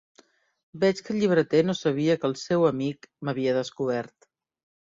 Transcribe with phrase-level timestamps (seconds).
[0.83, 4.31] Veig que el llibreter no sabia que el seu amic m'havia descobert.